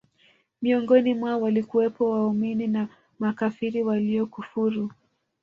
miongoni 0.61 1.13
mwao 1.13 1.41
walikuwepo 1.41 2.09
Waumini 2.09 2.67
na 2.67 2.87
makafiri 3.19 3.83
Waliokufuru 3.83 4.89